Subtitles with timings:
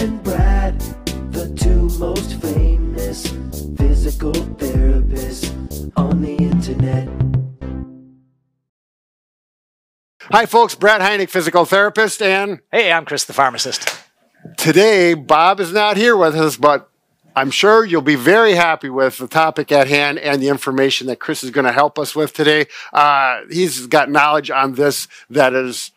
[0.00, 0.80] and Brad,
[1.32, 3.26] the two most famous
[3.76, 7.08] physical therapists on the internet.
[10.30, 10.74] Hi, folks.
[10.74, 13.88] Brad Heineck, physical therapist, and Hey, I'm Chris the pharmacist.
[14.56, 16.88] today Bob is not here with us, but
[17.34, 21.18] I'm sure you'll be very happy with the topic at hand and the information that
[21.20, 22.66] Chris is going to help us with today.
[22.92, 25.92] Uh, he's got knowledge on this that is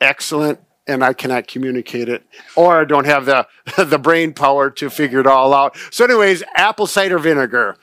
[0.00, 2.24] excellent, and I cannot communicate it,
[2.54, 3.46] or I don't have the
[3.84, 5.76] the brain power to figure it all out.
[5.90, 7.76] So, anyways, apple cider vinegar.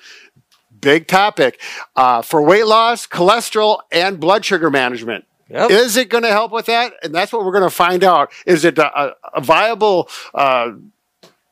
[0.80, 1.62] Big topic
[1.96, 5.24] uh, for weight loss, cholesterol, and blood sugar management.
[5.50, 5.72] Yep.
[5.72, 6.94] Is it going to help with that?
[7.04, 8.32] And that's what we're going to find out.
[8.46, 10.72] Is it a, a- a viable uh,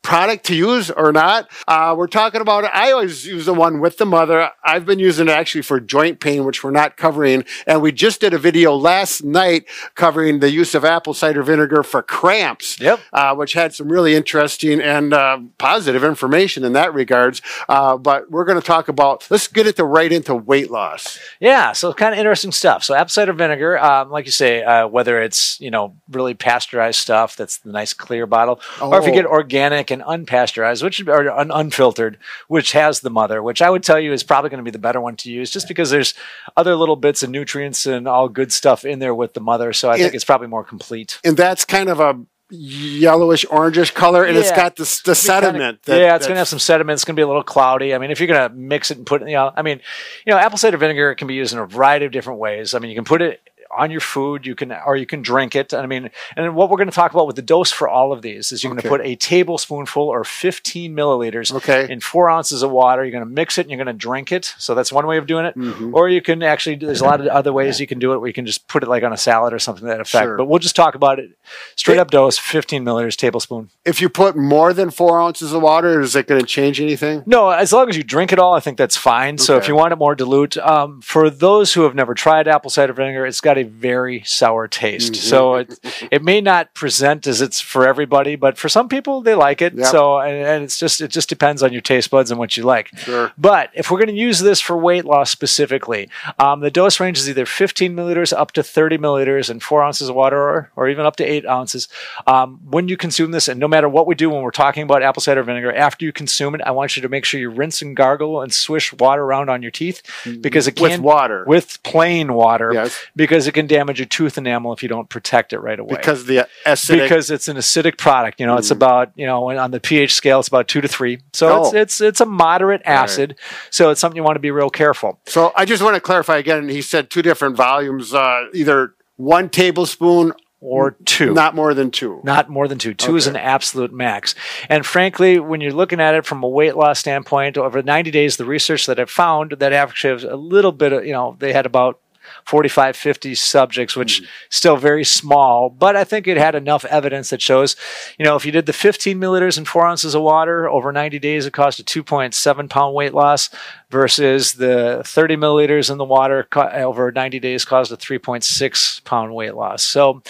[0.01, 1.49] product to use or not?
[1.67, 2.63] Uh, we're talking about.
[2.65, 4.49] I always use the one with the mother.
[4.63, 7.45] I've been using it actually for joint pain, which we're not covering.
[7.67, 9.65] And we just did a video last night
[9.95, 12.99] covering the use of apple cider vinegar for cramps, Yep.
[13.13, 17.41] uh, which had some really interesting and uh, positive information in that regards.
[17.69, 21.19] Uh, but we're going to talk about, let's get into right into weight loss.
[21.39, 22.83] Yeah, so kind of interesting stuff.
[22.83, 26.99] So apple cider vinegar, um, like you say, uh, whether it's you know really pasteurized
[26.99, 29.13] stuff that's the nice clear bottle, or if you Oh.
[29.15, 33.83] get organic and unpasteurized, which or un- unfiltered, which has the mother, which I would
[33.83, 36.13] tell you is probably going to be the better one to use, just because there's
[36.57, 39.73] other little bits of nutrients and all good stuff in there with the mother.
[39.73, 41.19] So I think It- it's probably more complete.
[41.23, 42.19] and that's kind of a
[42.53, 46.39] yellowish orangish color and it's got the, the Kinda- sediment that, yeah, it's going to
[46.39, 46.95] have some sediment.
[46.97, 47.93] It's going to be a little cloudy.
[47.95, 49.79] I mean, if you're going to mix it and put it, you know, I mean,
[50.25, 52.73] you know, apple cider vinegar can be used in a variety of different ways.
[52.73, 53.39] I mean, you can put it
[53.77, 55.73] on your food, you can, or you can drink it.
[55.73, 58.21] I mean, and what we're going to talk about with the dose for all of
[58.21, 58.81] these is you're Okay.
[58.87, 61.87] going to put a tablespoonful or 15 milliliters Okay.
[61.91, 63.03] in four ounces of water.
[63.03, 64.53] You're going to mix it and you're going to drink it.
[64.57, 65.55] So that's one way of doing it.
[65.57, 65.95] Mm-hmm.
[65.95, 68.27] Or you can actually, there's a lot of other ways you can do it where
[68.27, 70.23] you can just put it like on a salad or something to that effect.
[70.25, 70.37] Sure.
[70.37, 71.31] But we'll just talk about it
[71.75, 73.69] straight up dose, 15 milliliters, tablespoon.
[73.85, 77.23] if you put more than four ounces of water is it going to change anything
[77.25, 79.37] No, as long as you drink it all, I think that's fine.
[79.37, 82.69] So if you want it more dilute, um, for those who have never tried apple
[82.69, 85.13] cider vinegar, it's got a very sour taste.
[85.13, 85.21] Mm-hmm.
[85.29, 85.79] So it
[86.11, 89.73] it may not present as it's for everybody, but for some people they like it.
[89.73, 89.87] Yep.
[89.87, 92.63] So and, and it's just it just depends on your taste buds and what you
[92.63, 92.89] like.
[92.97, 93.31] Sure.
[93.37, 97.17] But if we're going to use this for weight loss specifically, um, the dose range
[97.17, 100.89] is either 15 milliliters up to 30 milliliters and four ounces of water, or, or
[100.89, 101.87] even up to eight ounces.
[102.27, 105.03] Um, when you consume this, and no matter what we do when we're talking about
[105.03, 107.81] apple cider vinegar, after you consume it, I want you to make sure you rinse
[107.81, 110.01] and gargle and swish water around on your teeth
[110.41, 111.43] because it With water.
[111.47, 112.99] with plain water Yes.
[113.15, 116.25] because it can damage your tooth enamel if you don't protect it right away because
[116.25, 118.39] the acidic because it's an acidic product.
[118.39, 121.19] You know, it's about you know on the pH scale, it's about two to three.
[121.33, 121.63] So Oh.
[121.65, 123.35] it's it's it's a moderate acid.
[123.69, 125.19] So it's something you want to be real careful.
[125.27, 129.49] so i just want to clarify again he said two different volumes uh, either one
[129.49, 131.33] tablespoon Or two.
[131.33, 132.93] not more than two Not more than two.
[132.93, 134.35] Two is an absolute max.
[134.69, 138.37] And frankly, when you're looking at it from a weight loss standpoint, over 90 days,
[138.37, 141.51] the research that I've found that actually has a little bit of, you know, they
[141.53, 141.99] had about
[142.45, 147.41] 45, 50 subjects, which still very small, but I think it had enough evidence that
[147.41, 147.75] shows,
[148.17, 151.19] you know, if you did the 15 milliliters and four ounces of water over 90
[151.19, 153.49] days, it caused a 2.7 pound weight loss
[153.89, 159.55] versus the 30 milliliters in the water over 90 days caused a 3.6 pound weight
[159.55, 159.83] loss.
[159.83, 160.21] So,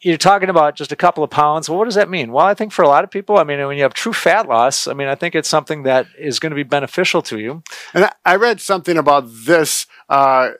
[0.00, 1.68] you're talking about just a couple of pounds.
[1.68, 2.30] Well, what does that mean?
[2.30, 4.48] Well, I think for a lot of people, I mean, when you have true fat
[4.48, 7.62] loss, I mean, I think it's something that is going to be beneficial to you.
[7.94, 10.50] and I, I read something about this uh,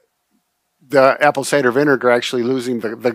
[0.88, 3.12] the apple cider vinegar actually losing the the,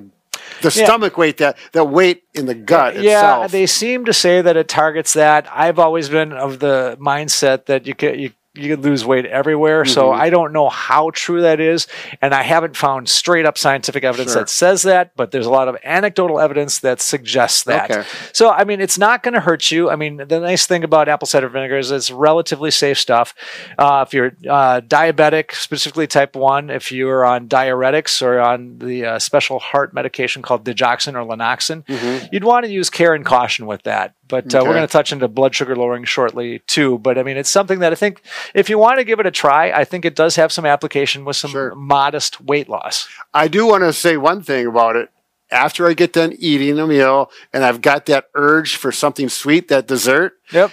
[0.62, 0.86] the Yeah.
[0.86, 4.56] stomach weight that the weight in the gut yeah, itself they seem to say that
[4.58, 5.48] it targets that.
[5.52, 9.84] I've always been of the mindset that you can you you could lose weight everywhere.
[9.86, 10.22] So Mm-hmm.
[10.22, 11.88] I don't know how true that is,
[12.22, 14.42] and I haven't found straight up scientific evidence Sure.
[14.42, 15.16] that says that.
[15.16, 17.90] But there's a lot of anecdotal evidence that suggests that.
[17.90, 18.08] Okay.
[18.32, 19.90] So I mean, it's not going to hurt you.
[19.90, 23.34] I mean, the nice thing about apple cider vinegar is it's relatively safe stuff.
[23.78, 29.06] Uh, if you're uh, diabetic, specifically type one, if you're on diuretics or on the
[29.06, 31.84] uh, special heart medication called digoxin or lanoxin,
[32.32, 34.14] you'd want to use care and caution with that.
[34.28, 34.60] But uh.
[34.60, 34.68] Okay.
[34.68, 36.98] we're going to touch into blood sugar lowering shortly too.
[36.98, 38.22] But I mean, it's something that I think
[38.54, 41.26] if you want to give it a try, I think it does have some application
[41.26, 41.76] with some Sure.
[41.76, 43.08] modest weight loss.
[43.34, 45.10] I do want to say one thing about it.
[45.52, 49.68] After I get done eating a meal and I've got that urge for something sweet,
[49.68, 50.72] that dessert, Yep.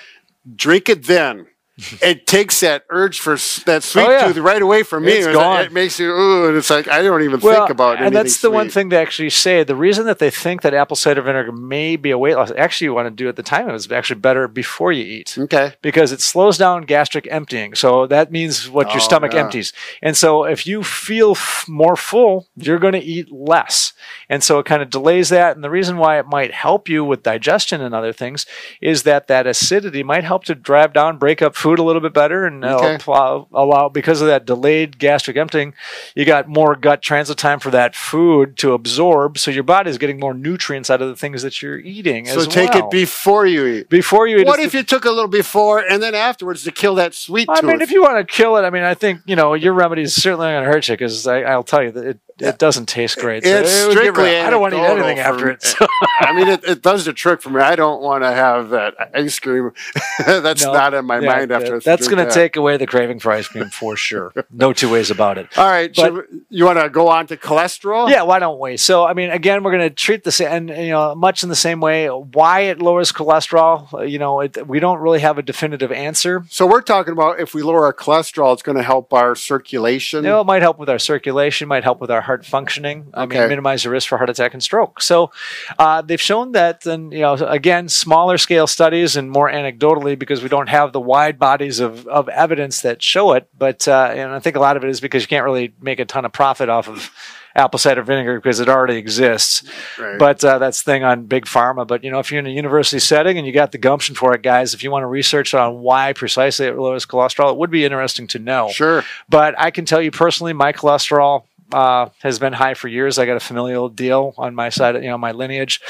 [0.56, 1.46] drink it then.
[2.02, 3.36] it takes that urge for
[3.66, 4.26] that sweet Oh, yeah.
[4.26, 5.12] tooth right away from me.
[5.12, 5.60] It's It- gone.
[5.64, 8.40] It makes you ooh, and it's like I don't even think about anything and that's
[8.40, 9.62] the one thing they actually say.
[9.64, 12.86] The reason that they think that apple cider vinegar may be a weight loss, actually,
[12.86, 15.74] you want to do at the time it was actually better before you eat Okay.
[15.82, 17.74] because it slows down gastric emptying.
[17.74, 19.40] So that means what Oh, your stomach yeah.
[19.40, 19.72] empties.
[20.02, 23.92] And so if you feel f- more full, you're going to eat less.
[24.28, 25.54] And so it kind of delays that.
[25.54, 28.46] And the reason why it might help you with digestion and other things
[28.80, 32.12] is that that acidity might help to drive down, break up food a little bit
[32.12, 32.98] better, and Okay.
[33.06, 35.74] allow, allow because of that delayed gastric emptying,
[36.14, 39.38] you got more gut transit time for that food to absorb.
[39.38, 42.26] So your body is getting more nutrients out of the things that you're eating.
[42.26, 42.86] So take well.
[42.86, 43.88] it before you eat.
[43.88, 44.46] before you eat.
[44.46, 47.48] What if the- you took a little before and then afterwards to kill that sweet
[47.48, 47.70] I tooth?
[47.70, 50.02] mean, if you want to kill it, I mean, I think you know your remedy
[50.02, 52.86] is certainly not going to hurt you because I'll tell you that it, it doesn't
[52.86, 53.44] taste great.
[53.44, 55.52] So It's it strictly I don't want to eat anything after me.
[55.52, 55.62] it.
[55.62, 55.86] So.
[56.20, 57.60] I mean, it, it does the trick for me.
[57.60, 59.72] I don't want to have that ice cream.
[60.26, 60.72] that's No.
[60.72, 61.74] not in my Yeah, mind after.
[61.78, 64.32] that- that's going to take away the craving for ice cream for sure.
[64.50, 65.46] No two ways about it.
[65.58, 68.10] All right, but- we- you want to go on to cholesterol?
[68.10, 68.76] Yeah, why don't we?
[68.76, 71.48] So, I mean, again, we're going to treat the same, and you know, much in
[71.48, 72.08] the same way.
[72.08, 74.08] Why it lowers cholesterol?
[74.10, 76.44] You know, it, we don't really have a definitive answer.
[76.48, 80.24] So we're talking about if we lower our cholesterol, it's going to help our circulation.
[80.24, 82.98] You know, it might help with our circulation, might help with our heart functioning.
[83.14, 83.38] I Okay.
[83.40, 85.00] mean, minimize the risk for heart attack and stroke.
[85.02, 85.30] So,
[85.78, 90.42] uh, they've shown that, and you know, again, smaller scale studies and more anecdotally because
[90.42, 93.48] we don't have the wide bodies of, of evidence that show it.
[93.58, 95.98] But uh, and I think a lot of it is because you can't really make
[96.00, 97.10] a ton of profit off of
[97.56, 99.64] apple cider vinegar because it already exists.
[99.98, 100.16] Right.
[100.18, 101.84] But uh, that's the thing on big pharma.
[101.84, 104.32] But you know, if you're in a university setting and you got the gumption for
[104.36, 107.70] it, guys, if you want to research on why precisely it lowers cholesterol, it would
[107.70, 108.68] be interesting to know.
[108.68, 109.02] sure.
[109.28, 113.18] But I can tell you personally, my cholesterol uh, has been high for years.
[113.18, 115.80] I got a familial deal on my side, you know, my lineage,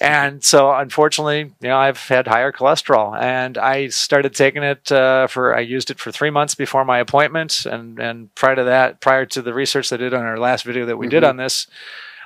[0.00, 5.26] and so unfortunately, you know, I've had higher cholesterol, and I started taking it uh,
[5.26, 5.54] for.
[5.54, 9.26] I used it for three months before my appointment, and and prior to that, prior
[9.26, 11.28] to the research I did on our last video that we did Mhm.
[11.30, 11.66] on this.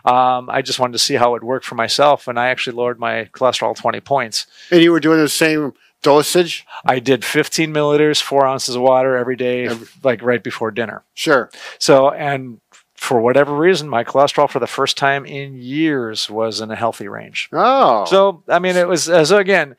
[0.04, 2.98] Um, I just wanted to see how it worked for myself, and I actually lowered
[2.98, 4.46] my cholesterol 20 points.
[4.72, 6.66] And you were doing the same dosage?
[6.84, 11.04] I did 15 milliliters, four ounces of water every day, Every- like right before dinner.
[11.14, 11.48] Sure.
[11.78, 12.58] So, and
[13.02, 17.08] for whatever reason, my cholesterol for the first time in years was in a healthy
[17.08, 17.48] range.
[17.52, 18.04] Oh.
[18.04, 19.74] So, I mean, it was, so again,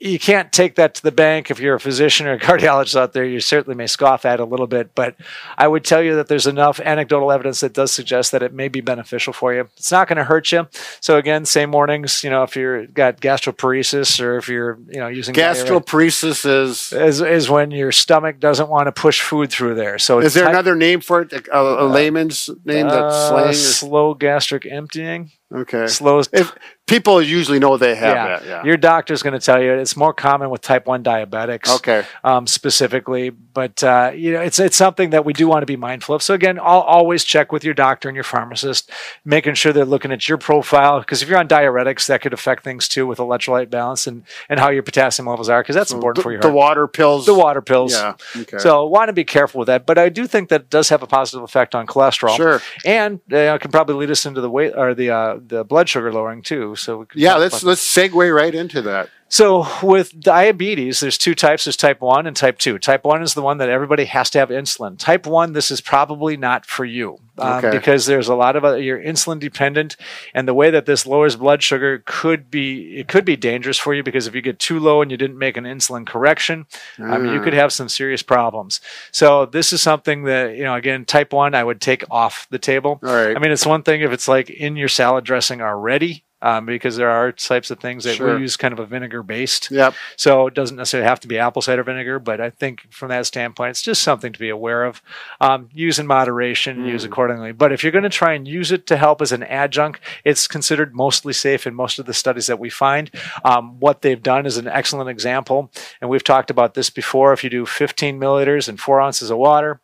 [0.00, 3.12] you can't take that to the bank if you're a physician or a cardiologist out
[3.12, 3.24] there.
[3.24, 5.14] You certainly may scoff at it a little bit, but
[5.58, 8.68] I would tell you that there's enough anecdotal evidence that does suggest that it may
[8.68, 9.68] be beneficial for you.
[9.76, 10.66] It's not going to hurt you.
[11.00, 15.08] So again, same mornings, you know, if you're got gastroparesis or if you're, you know,
[15.08, 16.92] using gastroparesis is.
[16.92, 19.98] is, is when your stomach doesn't want to push food through there.
[19.98, 21.32] So Is there type- another name for it?
[21.48, 23.54] A, a layman's name that's uh, slang?
[23.54, 25.30] slow gastric emptying.
[25.52, 25.86] Okay.
[25.86, 26.22] Slow.
[26.32, 26.52] If
[26.90, 28.26] people usually know they have yeah.
[28.26, 28.46] that.
[28.46, 28.64] Yeah.
[28.64, 31.76] Your doctor's going to tell you it's more common with type one diabetics.
[31.76, 32.04] okay.
[32.24, 35.76] Um, specifically, but uh, you know, it's it's something that we do want to be
[35.76, 36.22] mindful of.
[36.22, 38.90] So again, I'll always check with your doctor and your pharmacist,
[39.24, 42.64] making sure they're looking at your profile because if you're on diuretics, that could affect
[42.64, 46.16] things too with electrolyte balance and and how your potassium levels are because that's important
[46.16, 47.24] the, for your the water pills.
[47.24, 47.92] the water pills.
[47.92, 48.14] Yeah.
[48.36, 48.58] Okay.
[48.58, 51.02] So want to be careful with that, but I do think that it does have
[51.02, 52.36] a positive effect on cholesterol.
[52.36, 52.60] Sure.
[52.84, 55.88] and uh, it can probably lead us into the weight or the uh, the blood
[55.88, 56.76] sugar lowering too.
[56.76, 57.36] So we Yeah.
[57.36, 59.10] Let's let's segue right into that.
[59.30, 61.64] So with diabetes, there's two types.
[61.64, 62.80] There's type one and type two.
[62.80, 64.98] Type one is the one that everybody has to have insulin.
[64.98, 67.70] Type one, this is probably not for you um, Okay.
[67.70, 69.96] because there's a lot of other, you're insulin dependent,
[70.34, 73.94] and the way that this lowers blood sugar could be it could be dangerous for
[73.94, 76.66] you because if you get too low and you didn't make an insulin correction,
[76.98, 78.80] I mean, you could have some serious problems.
[79.12, 82.58] So this is something that you know, again, type one, I would take off the
[82.58, 82.98] table.
[83.02, 83.36] All right.
[83.36, 86.96] I mean, it's one thing if it's like in your salad dressing already, um, because
[86.96, 88.34] there are types of things that Sure.
[88.36, 89.70] we use kind of a vinegar based.
[89.70, 89.94] Yep.
[90.16, 93.26] So it doesn't necessarily have to be apple cider vinegar, but I think from that
[93.26, 95.02] standpoint, it's just something to be aware of.
[95.40, 97.06] Um, use in moderation, use Mm.
[97.06, 97.52] accordingly.
[97.52, 100.46] But if you're going to try and use it to help as an adjunct, it's
[100.46, 103.10] considered mostly safe in most of the studies that we find.
[103.44, 105.70] Um, what they've done is an excellent example,
[106.00, 107.32] and we've talked about this before.
[107.32, 109.80] If you do 15 milliliters and four ounces of water,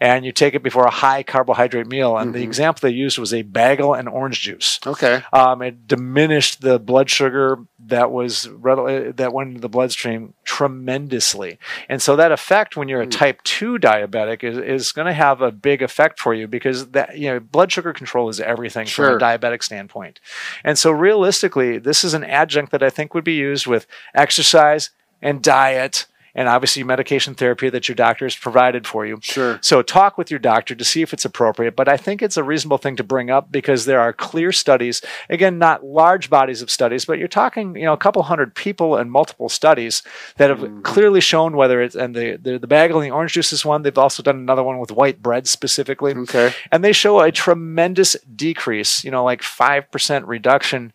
[0.00, 2.44] and you take it before a high carbohydrate meal, and the Mhm.
[2.44, 5.22] example they used was a bagel and orange juice Okay.
[5.32, 11.58] um, it diminished the blood sugar that was readily, that went into the bloodstream tremendously.
[11.88, 13.10] And so that effect when you're a Mm.
[13.18, 17.16] type 2 diabetic is, is going to have a big effect for you because that
[17.16, 19.06] you know blood sugar control is everything Sure.
[19.06, 20.20] from a diabetic standpoint.
[20.64, 24.90] And so realistically, this is an adjunct that I think would be used with exercise
[25.22, 29.18] and diet and obviously medication therapy that your doctor has provided for you.
[29.22, 29.58] Sure.
[29.62, 31.74] So talk with your doctor to see if it's appropriate.
[31.74, 35.00] But I think it's a reasonable thing to bring up because there are clear studies.
[35.30, 38.96] Again, not large bodies of studies, but you're talking, you know, a couple hundred people
[38.96, 40.02] and multiple studies
[40.36, 40.80] that have Mm-hmm.
[40.82, 43.82] clearly shown whether it's and the the, the bagel and the orange juice is one.
[43.82, 46.12] They've also done another one with white bread specifically.
[46.14, 46.52] Okay.
[46.72, 50.92] And they show a tremendous decrease, you know, like 5% reduction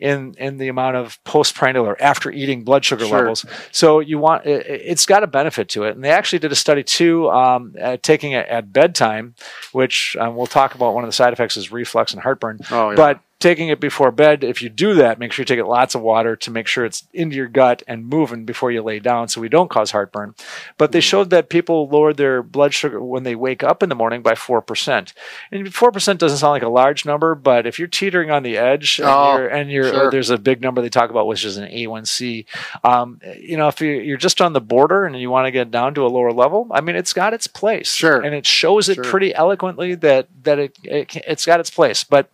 [0.00, 3.18] in in the amount of postprandial or after eating blood sugar Sure.
[3.18, 3.44] levels.
[3.72, 5.94] So you want it, it's got a benefit to it.
[5.94, 9.34] And they actually did a study too, um, uh, taking it at bedtime,
[9.72, 10.94] which um, we'll talk about.
[10.94, 12.58] One of the side effects is reflux and heartburn.
[12.70, 12.96] Oh, yeah.
[12.96, 15.94] But taking it before bed, if you do that, make sure you take it lots
[15.94, 19.28] of water to make sure it's into your gut and moving before you lay down,
[19.28, 20.34] so we don't cause heartburn.
[20.76, 23.94] But they showed that people lowered their blood sugar when they wake up in the
[23.94, 25.14] morning by four percent.
[25.50, 28.58] And four percent doesn't sound like a large number, but if you're teetering on the
[28.58, 30.10] edge and Oh, you're, and you're sure.
[30.10, 32.44] there's a big number they talk about, which is an A1C.
[32.84, 35.70] Um, you know, if you- you're just on the border and you want to get
[35.70, 38.20] down to a lower level, I mean, it's got its place, Sure.
[38.20, 39.04] and it shows it Sure.
[39.04, 42.04] pretty eloquently that that it, it, it's got its place.
[42.04, 42.28] But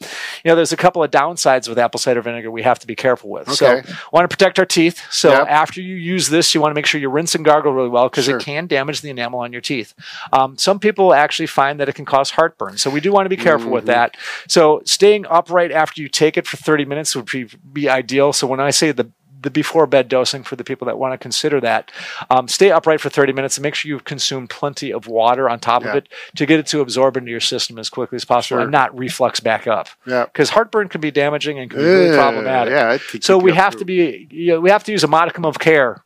[0.44, 2.94] you know, there's a couple of downsides with apple cider vinegar we have to be
[2.94, 3.50] careful with.
[3.52, 3.80] So,
[4.12, 5.00] want to protect our teeth.
[5.10, 5.46] So Yep.
[5.48, 8.08] after you use this, you want to make sure you rinse and gargle really well
[8.08, 8.38] because Sure.
[8.38, 9.94] it can damage the enamel on your teeth.
[10.32, 13.30] Um, some people actually find that it can cause heartburn, so we do want to
[13.30, 13.92] be careful with Mm-hmm.
[13.92, 14.16] that.
[14.48, 18.32] So staying upright after you take it for 30 minutes would be, be ideal.
[18.32, 19.10] So when I say the
[19.46, 21.92] the before bed dosing for the people that want to consider that.
[22.30, 25.60] Um, stay upright for 30 minutes and make sure you consume plenty of water on
[25.60, 25.90] top Yeah.
[25.90, 28.60] of it to get it to absorb into your system as quickly as possible Sure.
[28.62, 29.88] and not reflux back up.
[30.04, 30.24] Yeah.
[30.24, 32.72] Because heartburn can be damaging and can be really problematic.
[32.72, 32.98] Yeah.
[33.20, 35.60] So we have through- to be, you know, we have to use a modicum of
[35.60, 36.02] care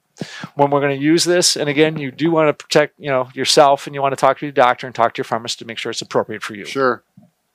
[0.56, 1.56] when we're going to use this.
[1.56, 4.38] And again, you do want to protect, you know, yourself, and you want to talk
[4.40, 6.66] to your doctor and talk to your pharmacist to make sure it's appropriate for you.
[6.66, 7.02] Sure.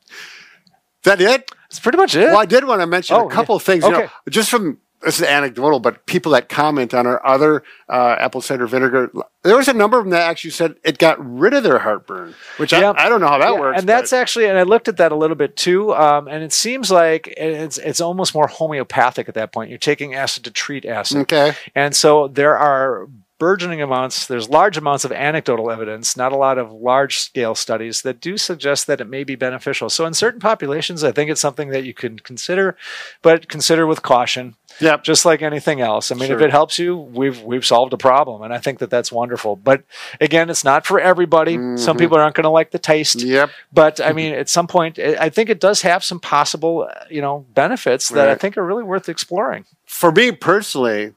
[0.09, 1.51] Is that it?
[1.69, 2.25] That's pretty much it.
[2.29, 3.57] Well, I did want to mention Oh, a couple yeah.
[3.57, 3.83] of things.
[3.83, 4.09] You know, Okay.
[4.29, 8.67] just from this is anecdotal, but people that comment on our other uh, apple cider
[8.67, 9.11] vinegar,
[9.43, 12.33] there was a number of them that actually said it got rid of their heartburn,
[12.57, 12.91] which Yeah.
[12.91, 13.79] I, I don't know how that Yeah, works.
[13.79, 16.43] And that's but- actually, and I looked at that a little bit too, um, and
[16.43, 19.69] it seems like it's it's almost more homeopathic at that point.
[19.69, 21.53] You're taking acid to treat acid, okay.
[21.75, 24.27] and so there are burgeoning amounts.
[24.27, 28.37] There's large amounts of anecdotal evidence, not a lot of large scale studies that do
[28.37, 29.89] suggest that it may be beneficial.
[29.89, 32.77] So in certain populations, I think it's something that you can consider,
[33.21, 34.55] but consider with caution.
[34.81, 35.03] Yep.
[35.03, 36.11] just like anything else.
[36.11, 38.89] I mean, if it helps you, we've we've solved a problem, and I think that
[38.89, 39.55] that's wonderful.
[39.55, 39.83] But
[40.19, 41.55] again, it's not for everybody.
[41.55, 41.77] Mm-hmm.
[41.77, 43.21] Some people aren't going to like the taste.
[43.21, 43.51] Yep.
[43.71, 47.05] But I mean, at some point, I I think it does have some possible, uh,
[47.09, 49.65] you know, benefits that I think are really worth exploring.
[49.85, 51.13] For me personally,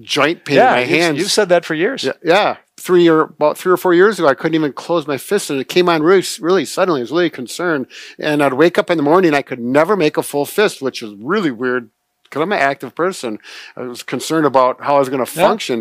[0.00, 1.18] joint pain in yeah, my you've, hands.
[1.18, 2.04] you've said that for years.
[2.04, 2.56] Yeah, yeah.
[2.76, 5.60] Three or about three or four years ago, I couldn't even close my fist, and
[5.60, 7.00] it came on really, really suddenly.
[7.00, 7.86] I was really concerned,
[8.18, 11.02] and I'd wake up in the morning, I could never make a full fist, which
[11.02, 11.90] was really weird
[12.24, 13.38] because I'm an active person.
[13.76, 15.30] I was concerned about how I was going to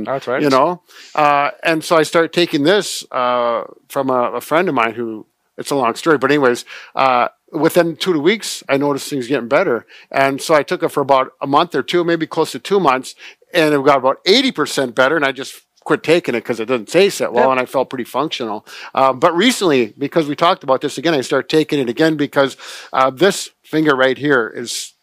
[0.08, 0.42] Yeah, that's right.
[0.42, 0.82] You know,
[1.14, 5.28] uh, and so I started taking this uh, from a, a friend of mine who.
[5.60, 9.88] It's a long story, but anyways, uh, within two weeks, I noticed things getting better,
[10.12, 12.80] and so I took it for about a month or two, maybe close to two
[12.80, 13.16] months,
[13.54, 16.66] and it got about eighty percent better, and I just quit taking it because it
[16.66, 17.52] doesn't taste that well, Yeah.
[17.52, 18.66] and I felt pretty functional.
[18.94, 22.58] Um, but recently, because we talked about this again, I started taking it again because
[22.92, 24.94] uh, this finger right here is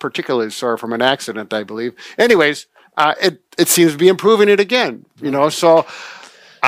[0.00, 1.94] particularly sore from an accident, I believe.
[2.18, 2.66] Anyways,
[2.96, 5.06] uh, it it seems to be improving it again.
[5.20, 5.86] You know, so.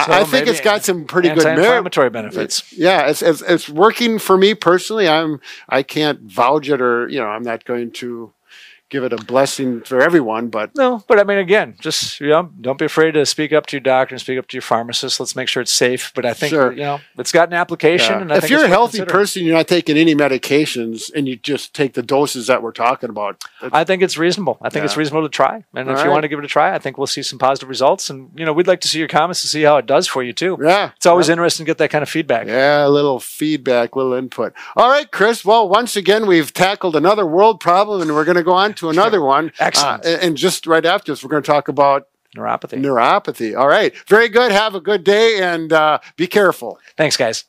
[0.06, 1.58] So I, I think it's got some pretty good merit.
[1.58, 2.72] anti-inflammatory benefits.
[2.72, 5.08] Yeah, it's, it's it's working for me personally.
[5.08, 8.32] I'm I can't vouch it or you know I'm not going to
[8.90, 12.50] give it a blessing for everyone, but No, but I mean, again, just you know,
[12.60, 15.20] don't be afraid to speak up to your doctor and speak up to your pharmacist.
[15.20, 16.12] Let's make sure it's safe.
[16.14, 16.72] But I think Sure.
[16.72, 18.14] you know, it's got an application.
[18.14, 18.20] Yeah.
[18.22, 21.74] And I if you're a healthy person, you're not taking any medications, and you just
[21.74, 23.42] take the doses that we're talking about.
[23.60, 24.58] I think it's reasonable.
[24.62, 25.64] I think it's reasonable to try.
[25.74, 26.10] And All if you right.
[26.12, 28.08] want to give it a try, I think we'll see some positive results.
[28.10, 30.22] And you know, we'd like to see your comments to see how it does for
[30.22, 30.56] you too.
[30.62, 32.46] yeah, It's always interesting to get that kind of feedback.
[32.46, 34.52] Yeah, a little feedback, little input.
[34.76, 35.44] All right, Chris.
[35.44, 38.90] Well, once again, we've tackled another world problem, and we're going to go on to
[38.90, 39.52] another one.
[39.58, 40.04] Excellent.
[40.04, 42.78] Uh, and just right after this, we're going to talk about Neuropathy.
[42.80, 43.58] neuropathy.
[43.58, 43.96] All right.
[44.06, 44.52] Very good.
[44.52, 46.78] Have a good day, and uh, be careful.
[46.96, 47.44] Thanks, guys.